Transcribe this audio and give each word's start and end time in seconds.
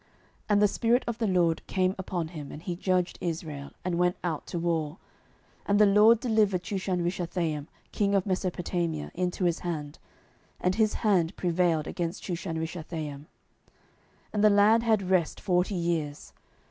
07:003:010 0.01 0.09
And 0.49 0.61
the 0.63 0.67
Spirit 0.67 1.03
of 1.05 1.17
the 1.19 1.27
LORD 1.27 1.67
came 1.67 1.93
upon 1.99 2.29
him, 2.29 2.51
and 2.51 2.63
he 2.63 2.75
judged 2.75 3.19
Israel, 3.21 3.69
and 3.85 3.99
went 3.99 4.15
out 4.23 4.47
to 4.47 4.57
war: 4.57 4.97
and 5.67 5.77
the 5.77 5.85
LORD 5.85 6.19
delivered 6.19 6.63
Chushanrishathaim 6.63 7.67
king 7.91 8.15
of 8.15 8.25
Mesopotamia 8.25 9.11
into 9.13 9.43
his 9.45 9.59
hand; 9.59 9.99
and 10.59 10.73
his 10.73 10.95
hand 11.05 11.35
prevailed 11.35 11.85
against 11.85 12.23
Chushanrishathaim. 12.23 13.25
07:003:011 13.27 13.27
And 14.33 14.43
the 14.43 14.49
land 14.49 14.81
had 14.81 15.07
rest 15.07 15.39
forty 15.39 15.75
years. 15.75 16.33